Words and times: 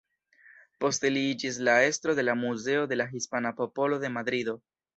Poste 0.83 1.11
li 1.11 1.21
iĝis 1.33 1.59
la 1.67 1.75
estro 1.91 2.17
de 2.21 2.27
la 2.27 2.37
Muzeo 2.41 2.89
de 2.95 2.99
la 2.99 3.09
Hispana 3.13 3.55
Popolo 3.61 4.05
de 4.07 4.15
Madrido. 4.21 4.61